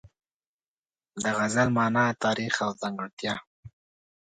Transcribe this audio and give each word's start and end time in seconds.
د 1.21 1.23
غزل 1.37 1.69
مانا، 1.77 2.05
تاریخ 2.23 2.53
او 2.65 2.71
ځانګړتیا 2.81 3.35